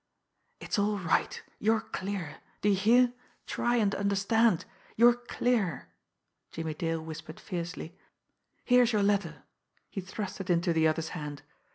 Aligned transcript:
"It's 0.59 0.79
all 0.79 0.97
right 0.97 1.39
you're 1.59 1.79
clear! 1.79 2.37
Do 2.61 2.69
you 2.69 2.75
hear 2.75 3.13
try 3.45 3.75
and 3.75 3.93
understand 3.93 4.65
you're 4.95 5.13
clear!" 5.13 5.89
Jimmie 6.49 6.73
Dale 6.73 7.03
whispered 7.05 7.39
fiercely. 7.39 7.95
"Here's 8.65 8.93
your 8.93 9.03
letter!" 9.03 9.43
He 9.91 10.01
thrust 10.01 10.41
it 10.41 10.49
into 10.49 10.73
the 10.73 10.87
other's 10.87 11.09
hand. 11.09 11.43